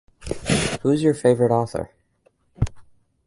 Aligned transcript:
Who's 0.81 1.03
your 1.03 1.13
favourite 1.13 1.53
author? 1.53 1.91